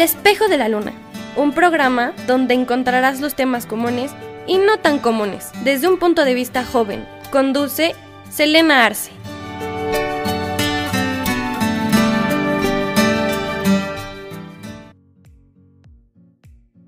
El 0.00 0.04
espejo 0.04 0.48
de 0.48 0.56
la 0.56 0.70
luna, 0.70 0.94
un 1.36 1.52
programa 1.52 2.14
donde 2.26 2.54
encontrarás 2.54 3.20
los 3.20 3.34
temas 3.34 3.66
comunes 3.66 4.12
y 4.46 4.56
no 4.56 4.78
tan 4.78 4.98
comunes 4.98 5.50
desde 5.62 5.88
un 5.88 5.98
punto 5.98 6.24
de 6.24 6.32
vista 6.32 6.64
joven. 6.64 7.06
Conduce 7.30 7.94
Selena 8.30 8.86
Arce. 8.86 9.10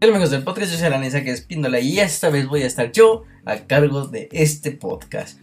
Hola 0.00 0.10
amigos 0.10 0.30
del 0.30 0.42
podcast, 0.42 0.72
yo 0.72 0.78
soy 0.78 0.86
Aranesa 0.86 1.22
que 1.22 1.32
es 1.32 1.42
Píndola 1.42 1.80
y 1.80 2.00
esta 2.00 2.30
vez 2.30 2.48
voy 2.48 2.62
a 2.62 2.66
estar 2.66 2.92
yo 2.92 3.24
a 3.44 3.56
cargo 3.66 4.06
de 4.06 4.30
este 4.32 4.70
podcast. 4.70 5.38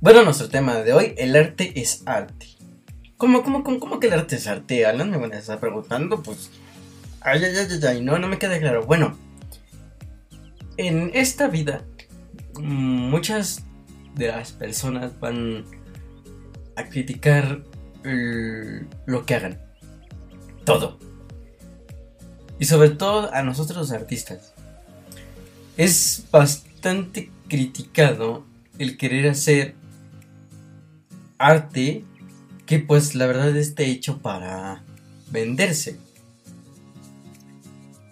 Bueno, 0.00 0.22
nuestro 0.22 0.48
tema 0.48 0.76
de 0.76 0.92
hoy, 0.92 1.14
el 1.18 1.34
arte 1.34 1.72
es 1.74 2.04
arte. 2.06 2.46
¿Cómo, 3.16 3.42
cómo, 3.42 3.64
cómo, 3.64 3.80
cómo 3.80 3.98
que 3.98 4.06
el 4.06 4.12
arte 4.12 4.36
es 4.36 4.46
arte, 4.46 4.86
Alan? 4.86 5.10
Me 5.10 5.16
van 5.16 5.32
a 5.32 5.38
estar 5.38 5.58
preguntando, 5.58 6.22
pues... 6.22 6.52
Ay, 7.24 7.42
ay, 7.42 7.56
ay, 7.56 7.80
ay, 7.88 8.00
no, 8.02 8.18
no 8.18 8.28
me 8.28 8.38
queda 8.38 8.58
claro. 8.58 8.84
Bueno, 8.84 9.16
en 10.76 11.10
esta 11.14 11.48
vida, 11.48 11.84
muchas 12.60 13.64
de 14.14 14.28
las 14.28 14.52
personas 14.52 15.18
van 15.18 15.64
a 16.76 16.84
criticar 16.84 17.62
lo 18.04 19.24
que 19.24 19.34
hagan. 19.34 19.58
Todo. 20.64 20.98
Y 22.58 22.66
sobre 22.66 22.90
todo 22.90 23.32
a 23.32 23.42
nosotros 23.42 23.78
los 23.78 23.92
artistas. 23.92 24.52
Es 25.76 26.26
bastante 26.30 27.30
criticado 27.48 28.44
el 28.78 28.96
querer 28.96 29.28
hacer 29.28 29.74
arte 31.38 32.04
que 32.66 32.78
pues 32.78 33.14
la 33.14 33.26
verdad 33.26 33.56
esté 33.56 33.86
hecho 33.86 34.18
para 34.18 34.82
venderse. 35.30 35.98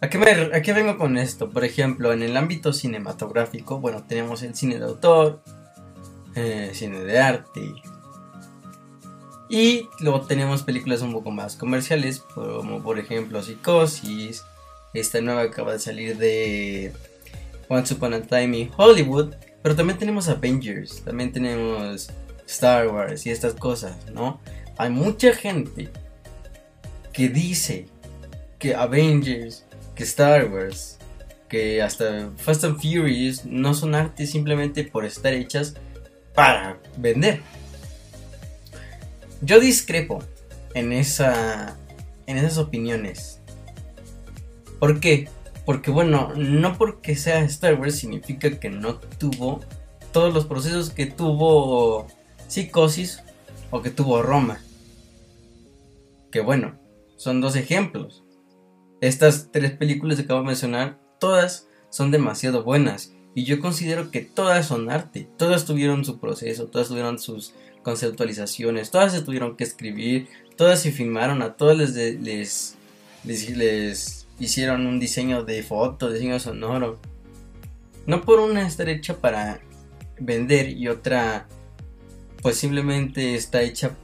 ¿A 0.03 0.11
qué, 0.11 0.19
me- 0.19 0.55
a 0.55 0.61
qué 0.63 0.73
vengo 0.75 0.99
con 0.99 1.17
esto? 1.17 1.49
Por 1.49 1.65
ejemplo, 1.65 2.13
en 2.13 2.23
el 2.23 2.37
ámbito 2.37 2.73
cinematográfico, 2.73 3.79
bueno, 3.81 4.03
tenemos 4.07 4.43
el 4.43 4.55
cine 4.55 4.79
de 4.79 4.85
autor, 4.85 5.43
eh, 6.35 6.71
cine 6.75 7.01
de 7.05 7.19
arte. 7.19 7.73
Y 9.49 9.89
luego 10.01 10.23
tenemos 10.23 10.63
películas 10.63 11.03
un 11.03 11.13
poco 11.13 11.31
más 11.31 11.57
comerciales, 11.57 12.21
como 12.21 12.83
por 12.83 12.99
ejemplo 12.99 13.43
Psicosis. 13.43 14.45
Esta 14.93 15.21
nueva 15.21 15.43
acaba 15.43 15.73
de 15.73 15.79
salir 15.79 16.17
de 16.19 16.93
Once 17.69 17.95
Upon 17.95 18.15
a 18.15 18.23
Time 18.23 18.59
in 18.59 18.71
Hollywood. 18.77 19.35
Pero 19.63 19.77
también 19.77 19.99
tenemos 19.99 20.29
Avengers, 20.29 21.03
también 21.05 21.33
tenemos 21.33 22.11
Star 22.49 22.89
Wars 22.89 23.25
y 23.27 23.31
estas 23.31 23.55
cosas, 23.55 23.97
¿no? 24.13 24.41
Hay 24.79 24.91
mucha 24.91 25.33
gente 25.33 25.89
que 27.13 27.29
dice 27.29 27.87
que 28.59 28.75
Avengers, 28.75 29.65
que 29.95 30.05
Star 30.05 30.51
Wars, 30.51 30.99
que 31.49 31.83
hasta 31.83 32.31
Fast 32.37 32.65
and 32.65 32.77
Furious 32.77 33.45
no 33.45 33.75
son 33.75 33.95
arte 33.95 34.27
simplemente 34.27 34.85
por 34.85 35.05
estar 35.05 35.33
hechas 35.35 35.75
para 36.35 36.79
vender. 36.97 37.41
Yo 39.41 39.61
discrepo 39.61 40.23
en 40.75 40.93
esa 40.93 41.77
en 42.27 42.39
esas 42.39 42.59
opiniones. 42.59 43.41
¿Por 44.79 45.01
qué? 45.01 45.29
Porque 45.65 45.91
bueno, 45.91 46.33
no 46.35 46.77
porque 46.77 47.15
sea 47.17 47.45
Star 47.45 47.79
Wars 47.79 47.97
significa 47.97 48.59
que 48.59 48.71
no 48.71 48.97
tuvo 48.97 49.61
todos 50.13 50.33
los 50.33 50.47
procesos 50.47 50.91
que 50.91 51.07
tuvo 51.07 52.07
Psicosis 52.49 53.23
o 53.71 53.83
que 53.83 53.91
tuvo 53.91 54.23
Roma. 54.23 54.61
Que 56.31 56.41
bueno, 56.41 56.79
son 57.17 57.41
dos 57.41 57.57
ejemplos. 57.57 58.25
Estas 59.03 59.51
tres 59.53 59.73
películas 59.73 60.17
que 60.17 60.23
acabo 60.23 60.41
de 60.41 60.47
mencionar, 60.47 60.99
todas 61.19 61.69
son 61.91 62.11
demasiado 62.11 62.63
buenas. 62.65 63.13
Y 63.35 63.45
yo 63.45 63.61
considero 63.61 64.11
que 64.11 64.21
todas 64.21 64.67
son 64.67 64.91
arte. 64.91 65.29
Todas 65.37 65.65
tuvieron 65.67 66.05
su 66.05 66.21
proceso, 66.21 66.69
todas 66.69 66.89
tuvieron 66.89 67.19
sus 67.19 67.53
conceptualizaciones, 67.83 68.91
todas 68.91 69.13
se 69.13 69.23
tuvieron 69.23 69.57
que 69.57 69.65
escribir, 69.65 70.29
todas 70.57 70.81
se 70.81 70.93
filmaron, 70.93 71.43
a 71.43 71.55
todas 71.57 71.77
les, 71.77 72.77
les 73.25 74.27
hicieron 74.39 74.87
un 74.87 75.01
diseño 75.01 75.45
de 75.45 75.63
foto, 75.63 76.11
diseño 76.11 76.39
sonoro. 76.39 77.01
No 78.07 78.23
por 78.23 78.41
una 78.41 78.67
estar 78.67 78.89
hecha 78.89 79.17
para 79.17 79.61
vender 80.21 80.69
y 80.71 80.89
otra 80.89 81.47
pues 82.43 82.57
simplemente 82.57 83.35
está 83.35 83.63
hecha 83.63 83.97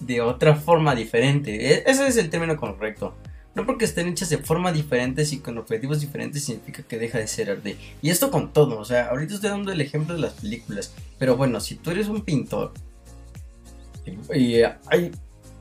de 0.00 0.20
otra 0.20 0.56
forma 0.56 0.94
diferente. 0.94 1.72
E- 1.72 1.84
Ese 1.86 2.06
es 2.06 2.16
el 2.16 2.28
término 2.30 2.56
correcto. 2.56 3.14
No 3.54 3.66
porque 3.66 3.84
estén 3.84 4.08
hechas 4.08 4.30
de 4.30 4.38
forma 4.38 4.72
diferentes 4.72 5.32
y 5.32 5.38
con 5.38 5.58
objetivos 5.58 6.00
diferentes 6.00 6.44
significa 6.44 6.82
que 6.82 6.98
deja 6.98 7.18
de 7.18 7.28
ser 7.28 7.50
arte. 7.50 7.76
Y 8.02 8.10
esto 8.10 8.30
con 8.30 8.52
todo, 8.52 8.78
o 8.78 8.84
sea, 8.84 9.06
ahorita 9.06 9.34
estoy 9.34 9.50
dando 9.50 9.70
el 9.70 9.80
ejemplo 9.80 10.14
de 10.14 10.20
las 10.20 10.32
películas. 10.32 10.92
Pero 11.18 11.36
bueno, 11.36 11.60
si 11.60 11.76
tú 11.76 11.90
eres 11.90 12.08
un 12.08 12.22
pintor 12.22 12.72
y, 14.04 14.38
y 14.38 14.62
hay 14.88 15.12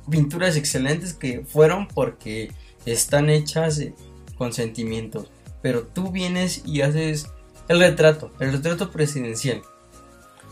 pinturas 0.10 0.56
excelentes 0.56 1.14
que 1.14 1.46
fueron 1.46 1.88
porque 1.88 2.52
están 2.86 3.30
hechas 3.30 3.80
eh, 3.80 3.94
con 4.38 4.54
sentimientos. 4.54 5.30
Pero 5.62 5.84
tú 5.84 6.12
vienes 6.12 6.64
y 6.66 6.82
haces 6.82 7.30
el 7.68 7.80
retrato, 7.80 8.32
el 8.40 8.52
retrato 8.52 8.92
presidencial. 8.92 9.62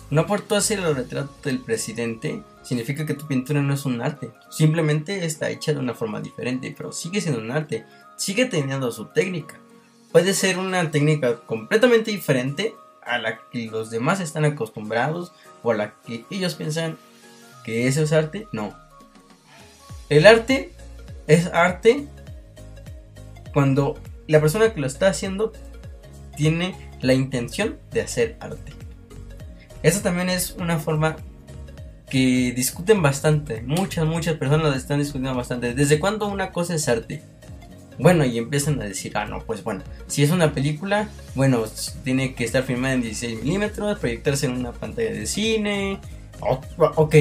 No 0.10 0.26
por 0.26 0.42
tú 0.42 0.56
hacer 0.56 0.80
el 0.80 0.96
retrato 0.96 1.34
del 1.44 1.60
presidente 1.60 2.44
significa 2.64 3.06
que 3.06 3.14
tu 3.14 3.28
pintura 3.28 3.62
no 3.62 3.74
es 3.74 3.86
un 3.86 4.02
arte. 4.02 4.32
Simplemente 4.50 5.26
está 5.26 5.50
hecha 5.50 5.74
de 5.74 5.80
una 5.80 5.94
forma 5.94 6.22
diferente, 6.22 6.74
pero 6.76 6.92
sigue 6.92 7.22
siendo 7.22 7.42
un 7.42 7.52
arte. 7.52 7.86
Sigue 8.18 8.46
teniendo 8.46 8.92
su 8.92 9.06
técnica. 9.06 9.60
Puede 10.12 10.34
ser 10.34 10.58
una 10.58 10.92
técnica 10.92 11.38
completamente 11.42 12.12
diferente 12.12 12.76
a 13.04 13.18
la 13.18 13.40
que 13.50 13.66
los 13.68 13.90
demás 13.90 14.20
están 14.20 14.46
acostumbrados 14.46 15.32
o 15.64 15.72
a 15.72 15.76
la 15.76 15.94
que 16.06 16.26
ellos 16.30 16.56
piensan 16.56 16.98
que 17.64 17.88
eso 17.88 18.04
es 18.04 18.12
arte. 18.12 18.48
No. 18.52 18.76
El 20.10 20.28
arte 20.28 20.74
es 21.28 21.48
arte 21.48 22.08
cuando 23.54 24.00
la 24.28 24.40
persona 24.40 24.74
que 24.74 24.82
lo 24.82 24.88
está 24.88 25.08
haciendo 25.08 25.54
tiene 26.36 26.76
la 27.02 27.14
intención 27.14 27.80
de 27.92 28.02
hacer 28.02 28.38
arte. 28.40 28.74
Esa 29.84 30.04
también 30.04 30.30
es 30.30 30.52
una 30.52 30.78
forma 30.78 31.18
que 32.12 32.52
discuten 32.54 33.02
bastante. 33.02 33.62
Muchas, 33.62 34.06
muchas 34.06 34.36
personas 34.36 34.76
están 34.76 35.00
discutiendo 35.00 35.34
bastante. 35.34 35.74
¿Desde 35.74 35.98
cuándo 35.98 36.28
una 36.28 36.52
cosa 36.52 36.76
es 36.76 36.90
arte? 36.90 37.24
Bueno, 37.98 38.26
y 38.26 38.38
empiezan 38.38 38.82
a 38.82 38.84
decir, 38.84 39.14
ah, 39.16 39.26
no, 39.26 39.40
pues 39.40 39.64
bueno, 39.64 39.82
si 40.08 40.22
es 40.22 40.32
una 40.32 40.54
película, 40.54 41.08
bueno, 41.36 41.64
tiene 42.04 42.36
que 42.36 42.44
estar 42.44 42.64
filmada 42.64 42.96
en 42.96 43.02
16 43.02 43.44
milímetros, 43.44 43.98
proyectarse 44.00 44.46
en 44.48 44.54
una 44.54 44.74
pantalla 44.74 45.12
de 45.12 45.26
cine. 45.26 46.00
Ok, 46.96 47.16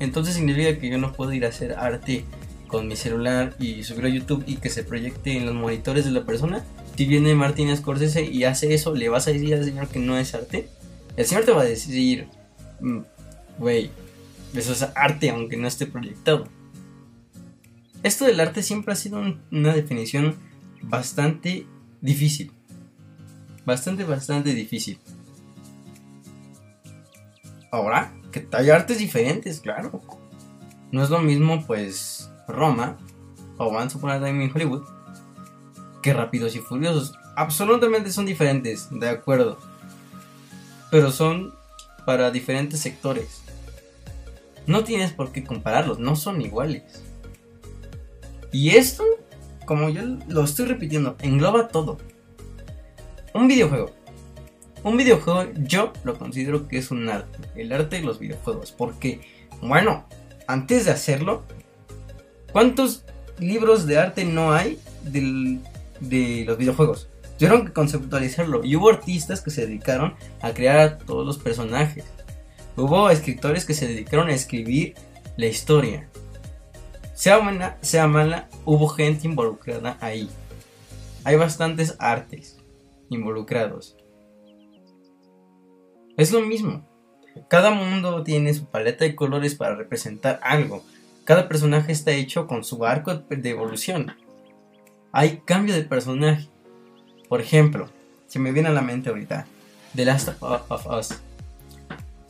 entonces 0.00 0.34
significa 0.34 0.78
que 0.78 0.88
yo 0.88 0.98
no 0.98 1.12
puedo 1.12 1.32
ir 1.32 1.44
a 1.44 1.48
hacer 1.48 1.74
arte 1.74 2.24
con 2.66 2.88
mi 2.88 2.96
celular 2.96 3.54
y 3.60 3.84
subirlo 3.84 4.08
a 4.08 4.12
YouTube 4.12 4.42
y 4.46 4.56
que 4.56 4.68
se 4.68 4.82
proyecte 4.82 5.36
en 5.36 5.46
los 5.46 5.54
monitores 5.54 6.04
de 6.06 6.10
la 6.10 6.24
persona. 6.24 6.64
Si 6.96 7.04
viene 7.04 7.34
Martín 7.36 7.74
Scorsese 7.76 8.24
y 8.24 8.44
hace 8.44 8.74
eso, 8.74 8.94
¿le 8.94 9.08
vas 9.08 9.28
a 9.28 9.30
decir 9.30 9.54
al 9.54 9.64
señor 9.64 9.88
que 9.88 10.00
no 10.00 10.18
es 10.18 10.34
arte? 10.34 10.68
El 11.16 11.24
señor 11.24 11.44
te 11.44 11.52
va 11.52 11.62
a 11.62 11.66
decir, 11.66 12.26
"Mm, 12.80 13.00
güey, 13.58 13.90
eso 14.54 14.72
es 14.72 14.82
arte 14.94 15.30
aunque 15.30 15.56
no 15.56 15.66
esté 15.68 15.86
proyectado. 15.86 16.46
Esto 18.02 18.24
del 18.26 18.40
arte 18.40 18.62
siempre 18.62 18.92
ha 18.92 18.96
sido 18.96 19.18
un- 19.18 19.40
una 19.50 19.72
definición 19.74 20.36
bastante 20.82 21.66
difícil. 22.00 22.52
Bastante, 23.64 24.04
bastante 24.04 24.54
difícil. 24.54 24.98
Ahora, 27.70 28.12
que 28.30 28.46
hay 28.52 28.70
artes 28.70 28.98
diferentes, 28.98 29.60
claro. 29.60 30.00
No 30.92 31.02
es 31.02 31.10
lo 31.10 31.18
mismo, 31.20 31.66
pues, 31.66 32.30
Roma 32.46 32.96
o 33.56 33.66
Once 33.66 33.96
Upon 33.96 34.10
a 34.10 34.18
Time 34.20 34.44
in 34.44 34.52
Hollywood 34.54 34.82
que 36.02 36.12
Rápidos 36.12 36.54
y 36.54 36.58
Furiosos. 36.60 37.14
Absolutamente 37.36 38.12
son 38.12 38.26
diferentes, 38.26 38.88
de 38.90 39.08
acuerdo. 39.08 39.58
Pero 40.90 41.10
son 41.10 41.54
para 42.04 42.30
diferentes 42.30 42.80
sectores. 42.80 43.42
No 44.66 44.84
tienes 44.84 45.12
por 45.12 45.32
qué 45.32 45.44
compararlos, 45.44 45.98
no 45.98 46.16
son 46.16 46.40
iguales. 46.40 46.82
Y 48.52 48.70
esto, 48.70 49.02
como 49.66 49.88
yo 49.88 50.02
lo 50.28 50.44
estoy 50.44 50.66
repitiendo, 50.66 51.16
engloba 51.20 51.68
todo. 51.68 51.98
Un 53.34 53.48
videojuego. 53.48 53.90
Un 54.84 54.96
videojuego 54.96 55.50
yo 55.56 55.92
lo 56.04 56.18
considero 56.18 56.68
que 56.68 56.78
es 56.78 56.90
un 56.90 57.08
arte. 57.08 57.38
El 57.56 57.72
arte 57.72 57.96
de 57.96 58.02
los 58.02 58.18
videojuegos. 58.18 58.70
Porque, 58.70 59.20
bueno, 59.60 60.06
antes 60.46 60.84
de 60.84 60.92
hacerlo, 60.92 61.42
¿cuántos 62.52 63.04
libros 63.38 63.86
de 63.86 63.98
arte 63.98 64.24
no 64.24 64.52
hay 64.52 64.78
de 65.02 66.44
los 66.46 66.58
videojuegos? 66.58 67.08
Tuvieron 67.38 67.66
que 67.66 67.72
conceptualizarlo. 67.72 68.64
Y 68.64 68.76
hubo 68.76 68.90
artistas 68.90 69.40
que 69.40 69.50
se 69.50 69.66
dedicaron 69.66 70.14
a 70.40 70.52
crear 70.52 70.78
a 70.78 70.98
todos 70.98 71.26
los 71.26 71.38
personajes. 71.38 72.04
Hubo 72.76 73.08
escritores 73.10 73.64
que 73.64 73.74
se 73.74 73.86
dedicaron 73.86 74.28
a 74.28 74.34
escribir 74.34 74.94
la 75.36 75.46
historia. 75.46 76.08
sea 77.14 77.38
buena, 77.38 77.78
sea 77.80 78.08
mala, 78.08 78.48
hubo 78.64 78.88
gente 78.88 79.28
involucrada 79.28 79.96
ahí. 80.00 80.28
Hay 81.22 81.36
bastantes 81.36 81.94
artes 82.00 82.58
involucrados. 83.08 83.96
Es 86.16 86.32
lo 86.32 86.40
mismo. 86.40 86.88
Cada 87.48 87.70
mundo 87.70 88.22
tiene 88.22 88.54
su 88.54 88.66
paleta 88.66 89.04
de 89.04 89.14
colores 89.14 89.54
para 89.54 89.76
representar 89.76 90.40
algo. 90.42 90.82
Cada 91.24 91.48
personaje 91.48 91.92
está 91.92 92.12
hecho 92.12 92.46
con 92.46 92.64
su 92.64 92.84
arco 92.84 93.14
de 93.14 93.50
evolución. 93.50 94.16
Hay 95.12 95.42
cambio 95.44 95.74
de 95.74 95.82
personaje. 95.82 96.48
Por 97.28 97.40
ejemplo, 97.40 97.88
se 98.26 98.38
me 98.38 98.52
viene 98.52 98.68
a 98.68 98.72
la 98.72 98.82
mente 98.82 99.10
ahorita 99.10 99.46
The 99.94 100.04
Last 100.04 100.28
of 100.40 100.86
Us. 100.86 101.14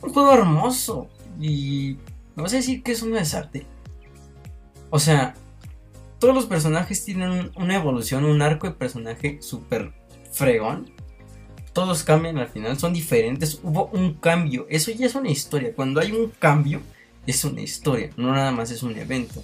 Un 0.05 0.13
juego 0.13 0.33
hermoso. 0.33 1.09
Y 1.39 1.97
me 2.35 2.43
vas 2.43 2.53
a 2.53 2.57
decir 2.57 2.83
que 2.83 2.95
no 3.05 3.17
es 3.17 3.33
arte. 3.33 3.65
O 4.89 4.99
sea, 4.99 5.33
todos 6.19 6.33
los 6.33 6.45
personajes 6.45 7.03
tienen 7.03 7.51
una 7.55 7.75
evolución, 7.75 8.23
un 8.23 8.41
arco 8.41 8.67
de 8.67 8.73
personaje 8.73 9.41
súper 9.41 9.93
fregón 10.31 10.95
todos 11.75 12.03
cambian 12.03 12.37
al 12.37 12.47
final, 12.47 12.79
son 12.79 12.93
diferentes, 12.93 13.59
hubo 13.61 13.87
un 13.87 14.13
cambio, 14.13 14.65
eso 14.69 14.91
ya 14.91 15.07
es 15.07 15.15
una 15.15 15.29
historia, 15.29 15.73
cuando 15.75 15.99
hay 15.99 16.13
un 16.13 16.29
cambio 16.29 16.81
es 17.27 17.43
una 17.43 17.59
historia, 17.59 18.11
no 18.15 18.31
nada 18.31 18.51
más 18.51 18.71
es 18.71 18.81
un 18.81 18.95
evento. 18.97 19.43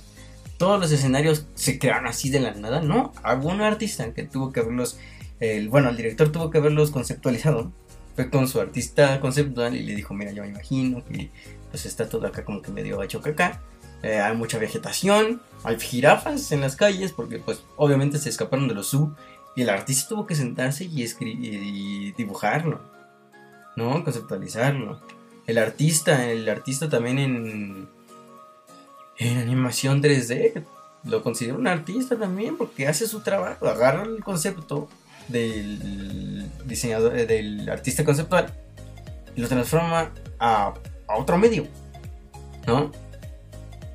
Todos 0.58 0.80
los 0.80 0.94
escenarios 0.94 1.46
se 1.56 1.78
crearon 1.78 2.08
así 2.08 2.30
de 2.30 2.40
la 2.40 2.54
nada, 2.54 2.80
no, 2.80 3.12
un 3.44 3.62
artista 3.62 4.14
que 4.14 4.24
tuvo 4.24 4.54
que 4.54 4.62
verlos, 4.62 4.98
el, 5.42 5.68
bueno, 5.68 5.90
el 5.90 5.98
director 5.98 6.32
tuvo 6.32 6.50
que 6.50 6.60
haberlos 6.60 6.92
conceptualizado, 6.92 7.74
fue 8.16 8.30
con 8.30 8.48
su 8.48 8.60
artista 8.60 9.20
conceptual 9.20 9.76
y 9.76 9.84
le 9.84 9.96
dijo, 9.96 10.14
mira, 10.14 10.32
yo 10.32 10.44
me 10.44 10.50
imagino 10.50 11.04
que 11.06 11.32
pues 11.70 11.86
está 11.86 12.10
todo 12.10 12.28
acá 12.28 12.44
como 12.44 12.62
que 12.62 12.72
medio 12.72 13.02
hecho 13.02 13.22
caca, 13.22 13.62
eh, 14.04 14.20
hay 14.20 14.36
mucha 14.36 14.58
vegetación, 14.58 15.42
hay 15.64 15.80
jirafas 15.80 16.52
en 16.52 16.62
las 16.62 16.76
calles 16.76 17.14
porque 17.14 17.40
pues 17.40 17.64
obviamente 17.78 18.18
se 18.18 18.30
escaparon 18.30 18.68
de 18.68 18.74
los 18.74 18.90
zoo 18.90 19.16
y 19.56 19.62
el 19.62 19.70
artista 19.70 20.10
tuvo 20.10 20.26
que 20.26 20.36
sentarse 20.36 20.86
y, 20.86 21.04
y 21.04 22.12
dibujarlo, 22.14 22.82
¿no? 23.76 24.04
Conceptualizarlo. 24.04 25.00
El 25.48 25.58
artista, 25.58 26.30
el 26.30 26.48
artista 26.50 26.90
también 26.90 27.20
en, 27.20 27.90
en 29.18 29.38
animación 29.38 30.02
3D, 30.02 30.64
lo 31.04 31.24
considera 31.24 31.58
un 31.58 31.68
artista 31.68 32.18
también 32.18 32.58
porque 32.58 32.88
hace 32.88 33.08
su 33.08 33.22
trabajo, 33.22 33.68
agarra 33.68 34.04
el 34.04 34.24
concepto 34.24 34.88
del 35.28 36.50
diseñador, 36.66 37.18
eh, 37.18 37.26
del 37.26 37.70
artista 37.70 38.04
conceptual 38.04 38.48
y 39.36 39.42
lo 39.42 39.48
transforma 39.48 40.12
a, 40.40 40.74
a 41.08 41.18
otro 41.18 41.38
medio, 41.38 41.68
¿no? 42.68 42.92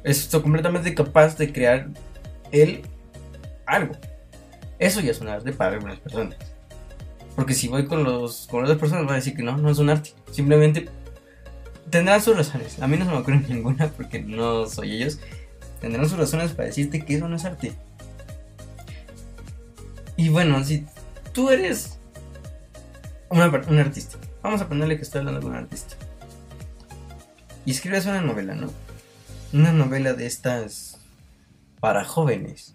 Es 0.04 0.26
completamente 0.26 0.94
capaz 0.94 1.36
de 1.36 1.52
crear 1.52 1.88
él 2.52 2.82
algo. 3.66 3.94
Eso 4.78 5.00
ya 5.00 5.10
es 5.10 5.20
un 5.20 5.28
arte 5.28 5.52
para 5.52 5.74
algunas 5.74 5.98
personas. 5.98 6.36
Porque 7.34 7.54
si 7.54 7.68
voy 7.68 7.86
con 7.86 8.04
los 8.04 8.46
con 8.46 8.62
otras 8.62 8.78
personas, 8.78 9.04
van 9.04 9.14
a 9.14 9.16
decir 9.16 9.36
que 9.36 9.42
no, 9.42 9.56
no 9.56 9.70
es 9.70 9.78
un 9.78 9.90
arte. 9.90 10.10
Simplemente 10.30 10.88
tendrán 11.90 12.22
sus 12.22 12.36
razones. 12.36 12.80
A 12.80 12.86
mí 12.86 12.96
no 12.96 13.04
se 13.04 13.10
me 13.10 13.18
ocurre 13.18 13.40
ninguna 13.48 13.88
porque 13.88 14.20
no 14.20 14.66
soy 14.66 14.94
ellos. 14.94 15.18
Tendrán 15.80 16.08
sus 16.08 16.18
razones 16.18 16.52
para 16.52 16.66
decirte 16.66 17.04
que 17.04 17.16
eso 17.16 17.28
no 17.28 17.36
es 17.36 17.44
arte. 17.44 17.72
Y 20.16 20.30
bueno, 20.30 20.64
si 20.64 20.86
tú 21.36 21.50
eres 21.50 21.98
un 23.28 23.40
artista, 23.78 24.16
vamos 24.42 24.62
a 24.62 24.68
ponerle 24.68 24.96
que 24.96 25.02
estoy 25.02 25.18
hablando 25.18 25.42
con 25.42 25.50
un 25.50 25.56
artista. 25.56 25.94
Y 27.66 27.72
escribes 27.72 28.06
una 28.06 28.22
novela, 28.22 28.54
¿no? 28.54 28.72
Una 29.52 29.70
novela 29.70 30.14
de 30.14 30.24
estas 30.24 30.98
para 31.78 32.06
jóvenes 32.06 32.74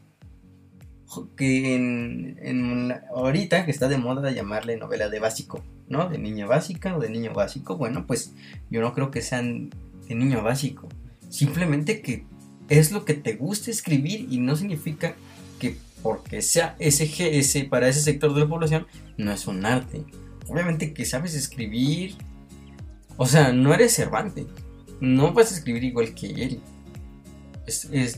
que 1.36 1.74
en, 1.74 2.94
ahorita 3.16 3.66
que 3.66 3.72
está 3.72 3.88
de 3.88 3.98
moda 3.98 4.30
llamarle 4.30 4.78
novela 4.78 5.10
de 5.10 5.20
básico, 5.20 5.64
¿no? 5.88 6.08
De 6.08 6.20
niña 6.20 6.46
básica 6.46 6.96
o 6.96 7.00
de 7.00 7.10
niño 7.10 7.34
básico. 7.34 7.78
Bueno, 7.78 8.06
pues 8.06 8.32
yo 8.70 8.82
no 8.82 8.94
creo 8.94 9.10
que 9.10 9.24
sean 9.24 9.72
de 10.08 10.14
niño 10.14 10.44
básico. 10.44 10.88
Simplemente 11.30 12.04
que 12.04 12.26
es 12.70 12.92
lo 12.92 13.06
que 13.06 13.16
te 13.16 13.34
gusta 13.34 13.72
escribir 13.72 14.28
y 14.30 14.38
no 14.38 14.56
significa 14.56 15.16
que 15.58 15.78
porque 16.02 16.42
sea 16.42 16.76
SGS 16.80 17.66
para 17.70 17.88
ese 17.88 18.02
sector 18.02 18.34
de 18.34 18.42
la 18.42 18.48
población 18.48 18.88
no 19.18 19.32
es 19.32 19.48
un 19.48 19.66
arte. 19.66 20.04
Obviamente 20.48 20.94
que 20.94 21.06
sabes 21.06 21.36
escribir. 21.36 22.16
O 23.18 23.26
sea, 23.26 23.52
no 23.52 23.74
eres 23.74 23.94
Cervantes. 23.96 24.48
No 25.00 25.34
vas 25.34 25.52
a 25.52 25.56
escribir 25.56 25.84
igual 25.84 26.14
que 26.14 26.28
él. 26.28 26.62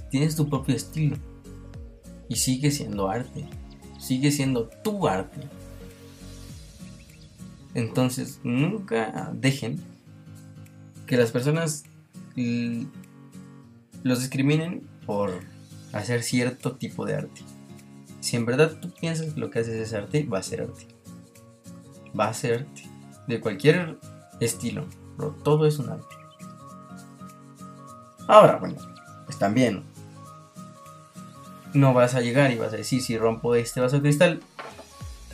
tienes 0.10 0.36
tu 0.36 0.50
propio 0.50 0.76
estilo 0.76 1.18
y 2.30 2.36
sigue 2.36 2.72
siendo 2.72 3.10
arte. 3.10 3.46
Sigue 4.00 4.32
siendo 4.32 4.68
tu 4.84 5.08
arte. 5.08 5.42
Entonces, 7.74 8.40
nunca 8.44 9.32
dejen 9.34 9.80
que 11.08 11.18
las 11.18 11.32
personas 11.32 11.84
los 12.36 14.20
discriminen 14.20 14.88
por 15.06 15.32
hacer 15.92 16.24
cierto 16.24 16.76
tipo 16.76 17.06
de 17.06 17.16
arte. 17.16 17.42
Si 18.24 18.38
en 18.38 18.46
verdad 18.46 18.72
tú 18.80 18.90
piensas 18.90 19.34
que 19.34 19.40
lo 19.42 19.50
que 19.50 19.60
haces 19.60 19.76
es 19.76 19.94
arte, 19.94 20.24
va 20.24 20.38
a 20.38 20.44
ser 20.44 20.62
arte. 20.62 20.88
Va 22.18 22.30
a 22.30 22.34
ser 22.34 22.62
arte. 22.62 22.84
De 23.28 23.42
cualquier 23.42 23.98
estilo. 24.40 24.86
Pero 25.18 25.32
todo 25.44 25.68
es 25.68 25.78
un 25.78 25.90
arte. 25.90 26.16
Ahora, 28.30 28.56
bueno, 28.56 28.78
pues 29.26 29.38
también 29.38 29.84
no 31.74 31.94
vas 31.94 32.16
a 32.16 32.22
llegar 32.22 32.50
y 32.52 32.56
vas 32.56 32.72
a 32.72 32.78
decir 32.78 33.02
si 33.02 33.18
rompo 33.18 33.56
este 33.56 33.82
vaso 33.82 33.98
de 33.98 34.04
cristal, 34.04 34.40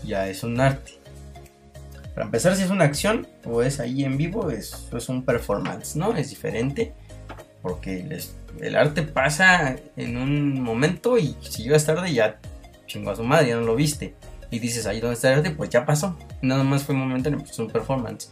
ya 0.03 0.27
es 0.27 0.41
un 0.41 0.59
arte. 0.59 0.93
Para 2.15 2.25
empezar, 2.25 2.55
si 2.55 2.63
es 2.63 2.71
una 2.71 2.85
acción 2.85 3.27
o 3.45 3.61
es 3.61 3.79
ahí 3.79 4.03
en 4.03 4.17
vivo, 4.17 4.49
es, 4.49 4.87
es 4.91 5.09
un 5.09 5.23
performance, 5.23 5.95
¿no? 5.95 6.15
Es 6.17 6.31
diferente 6.31 6.95
porque 7.61 8.19
el 8.59 8.75
arte 8.75 9.03
pasa 9.03 9.75
en 9.95 10.17
un 10.17 10.59
momento 10.59 11.19
y 11.19 11.37
si 11.41 11.61
llegas 11.61 11.85
tarde 11.85 12.11
ya 12.11 12.39
chingo 12.89 13.11
a 13.11 13.15
su 13.15 13.23
madre, 13.23 13.49
ya 13.49 13.55
no 13.55 13.61
lo 13.61 13.75
viste. 13.75 14.15
Y 14.51 14.59
dices, 14.59 14.85
ahí 14.85 14.99
donde 14.99 15.13
está 15.13 15.31
el 15.31 15.39
arte, 15.39 15.51
pues 15.51 15.69
ya 15.69 15.85
pasó. 15.85 16.17
Nada 16.41 16.63
más 16.63 16.83
fue 16.83 16.95
momento 16.95 17.29
en 17.29 17.39
es 17.39 17.59
un 17.59 17.69
performance. 17.69 18.29